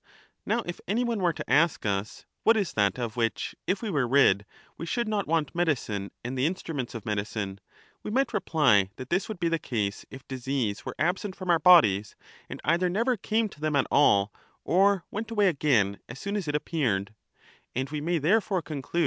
Now 0.47 0.63
if 0.65 0.79
any 0.87 1.03
one 1.03 1.19
were 1.19 1.31
to 1.31 1.47
ask 1.47 1.85
us, 1.85 2.25
What 2.41 2.57
is 2.57 2.73
that 2.73 2.97
of 2.97 3.15
which, 3.15 3.53
if 3.67 3.83
we 3.83 3.91
were 3.91 4.07
rid, 4.07 4.47
we 4.75 4.87
should 4.87 5.07
not 5.07 5.27
want 5.27 5.53
medicine 5.53 6.09
and 6.23 6.35
the 6.35 6.47
instruments 6.47 6.95
of 6.95 7.05
medicine, 7.05 7.59
we 8.01 8.09
might 8.09 8.33
reply 8.33 8.89
that 8.95 9.11
this 9.11 9.27
would 9.27 9.39
be 9.39 9.47
the 9.47 9.59
case 9.59 10.03
if 10.09 10.27
disease 10.27 10.87
were 10.87 10.95
absent 10.97 11.35
from 11.35 11.51
our 11.51 11.59
bodies 11.59 12.15
and 12.49 12.59
either 12.63 12.89
never 12.89 13.15
came 13.15 13.47
to 13.49 13.61
them 13.61 13.75
at 13.75 13.85
all 13.91 14.33
or 14.63 15.05
went 15.11 15.29
away 15.29 15.47
again 15.47 15.99
as 16.09 16.17
soon 16.17 16.35
as 16.35 16.47
it 16.47 16.55
appeared; 16.55 17.13
and 17.75 17.91
we 17.91 18.01
may 18.01 18.17
therefore 18.17 18.23
conclude 18.23 18.23
that 18.23 18.33
57o 18.33 18.33
Wealth 18.33 18.45
is 18.49 18.49
what 18.49 18.65
is 18.65 18.69
wanted: 18.71 18.89
Eryxias. 18.89 18.99